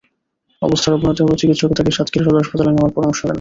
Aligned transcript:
অবস্থার 0.61 0.95
অবনতি 0.95 1.21
হওয়ায় 1.21 1.39
চিকিৎসক 1.41 1.71
তাঁকে 1.73 1.91
সাতক্ষীরা 1.91 2.25
সদর 2.25 2.41
হাসপাতালে 2.41 2.71
নেওয়ার 2.71 2.95
পরামর্শ 2.95 3.19
দেন। 3.21 3.29